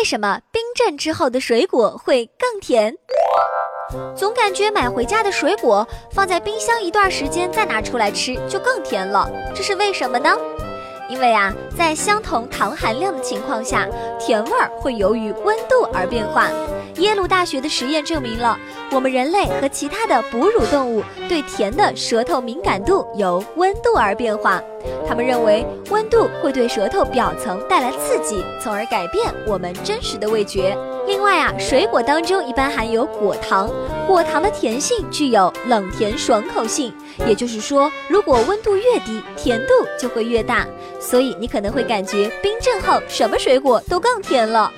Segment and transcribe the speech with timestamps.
[0.00, 2.96] 为什么冰镇之后的水果会更甜？
[4.16, 10.34] 总感觉买回家的水果放在冰箱一段时间再拿出来吃就更甜了，这是为什么呢？
[11.10, 13.86] 因为啊，在相同糖含量的情况下，
[14.18, 16.48] 甜味儿会由于温度而变化。
[17.00, 18.58] 耶鲁大学的实验证明了，
[18.92, 24.62] 我们人类和其他的哺乳动物对甜的舌头敏感度由温度而变化。
[25.08, 30.76] 他们认为温度会对舌头表层带来刺激，从而改变我们真实的味觉。
[31.06, 33.70] 另外啊，水果当中一般含有果糖，
[34.06, 36.92] 果糖的甜性具有冷甜爽口性，
[37.26, 40.66] 也就是说，如果温度越低，甜度就会越大。
[41.00, 44.70] 所以你可能会感觉冰镇后什么水果都更甜了。